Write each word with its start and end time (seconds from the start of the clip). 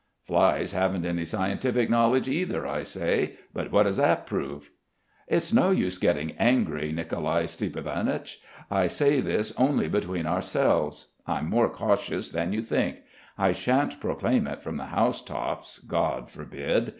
"Flies 0.23 0.71
haven't 0.71 1.05
any 1.05 1.23
scientific 1.23 1.87
knowledge 1.87 2.27
either," 2.27 2.65
I 2.65 2.81
say; 2.81 3.35
"but 3.53 3.71
what 3.71 3.83
does 3.83 3.97
that 3.97 4.25
prove?" 4.25 4.71
"It's 5.27 5.53
no 5.53 5.69
use 5.69 5.99
getting 5.99 6.31
angry, 6.39 6.91
Nicolai 6.91 7.43
Stiepanich. 7.43 8.37
I 8.71 8.87
say 8.87 9.21
this 9.21 9.53
only 9.59 9.87
between 9.87 10.25
ourselves. 10.25 11.11
I'm 11.27 11.47
more 11.51 11.69
cautious 11.69 12.31
than 12.31 12.51
you 12.51 12.63
think. 12.63 12.97
I 13.37 13.51
shan't 13.51 13.99
proclaim 13.99 14.47
it 14.47 14.63
from 14.63 14.77
the 14.77 14.85
housetops, 14.85 15.77
God 15.77 16.31
forbid! 16.31 16.89